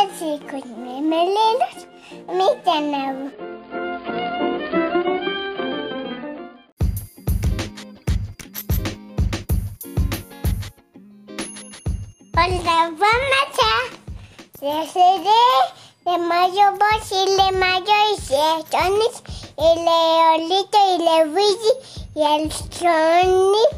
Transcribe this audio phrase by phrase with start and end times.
[0.00, 1.86] y con memelelos
[2.28, 3.30] mi tanabu.
[12.32, 13.76] Hola, vamos a
[14.58, 15.08] Desde
[16.06, 19.14] de mayo vos y le mayo y Sonic
[19.58, 21.72] y Leolito y le Luigi
[22.14, 23.72] y el Sonic,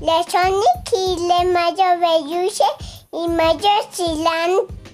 [0.00, 2.64] le Sonic y le mayo Belluche
[3.12, 4.87] y mayo Silante.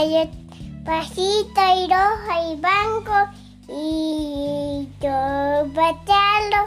[0.00, 0.24] Mayo
[0.86, 3.16] pasito y rojo y banco
[3.68, 4.88] y
[5.74, 6.62] batalo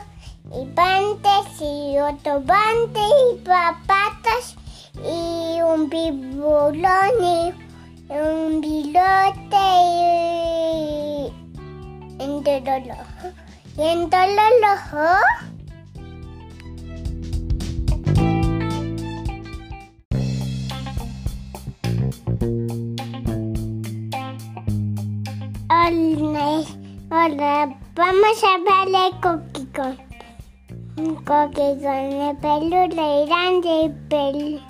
[0.53, 4.55] y pantes y otro bante y papatas
[5.03, 7.53] y un bibolón y
[8.13, 9.65] un bilote
[12.19, 12.33] y
[12.85, 13.33] los ojos.
[13.77, 14.27] Y entre
[14.61, 14.93] los
[25.85, 26.63] Hola,
[27.11, 29.97] hola, vamos a verle Coqui con
[31.25, 34.61] Coqui con el pelo grande y pelo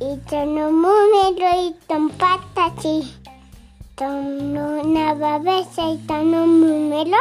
[0.00, 3.14] y tono número y ton patas y
[3.94, 7.18] tono una babesa y tono número.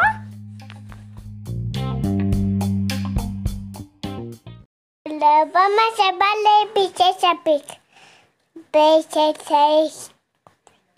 [5.06, 7.66] Hola, vamos a verle princesa Pig.
[8.72, 10.19] Princesa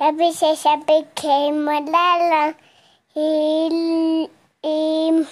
[0.01, 1.05] la princesa Pig
[1.53, 2.55] molala
[3.13, 4.27] y
[4.63, 5.27] y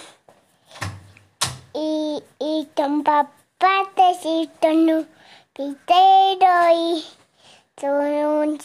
[1.74, 5.08] y y con papates y con
[5.54, 7.04] pitero y
[7.80, 8.58] con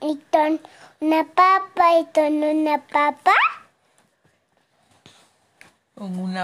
[0.00, 0.60] y con
[1.02, 3.34] una papa y con una papa